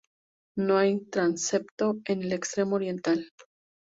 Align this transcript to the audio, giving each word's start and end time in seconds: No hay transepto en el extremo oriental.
No 0.57 0.79
hay 0.79 0.99
transepto 1.05 1.99
en 2.05 2.23
el 2.23 2.33
extremo 2.33 2.77
oriental. 2.77 3.29